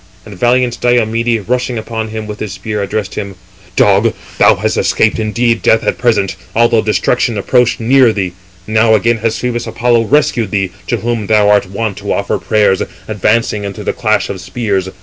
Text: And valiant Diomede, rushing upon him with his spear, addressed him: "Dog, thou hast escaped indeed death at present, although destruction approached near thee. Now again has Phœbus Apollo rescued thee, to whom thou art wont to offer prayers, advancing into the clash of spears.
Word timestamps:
And 0.25 0.33
valiant 0.33 0.81
Diomede, 0.81 1.47
rushing 1.47 1.77
upon 1.77 2.07
him 2.07 2.25
with 2.25 2.39
his 2.39 2.53
spear, 2.53 2.81
addressed 2.81 3.13
him: 3.13 3.35
"Dog, 3.75 4.15
thou 4.39 4.55
hast 4.55 4.75
escaped 4.75 5.19
indeed 5.19 5.61
death 5.61 5.83
at 5.83 5.99
present, 5.99 6.35
although 6.55 6.81
destruction 6.81 7.37
approached 7.37 7.79
near 7.79 8.11
thee. 8.11 8.33
Now 8.65 8.95
again 8.95 9.17
has 9.19 9.35
Phœbus 9.37 9.67
Apollo 9.67 10.05
rescued 10.05 10.49
thee, 10.49 10.71
to 10.87 10.97
whom 11.01 11.27
thou 11.27 11.49
art 11.51 11.69
wont 11.69 11.97
to 11.97 12.11
offer 12.11 12.39
prayers, 12.39 12.81
advancing 13.07 13.63
into 13.63 13.83
the 13.83 13.93
clash 13.93 14.27
of 14.31 14.41
spears. 14.41 14.89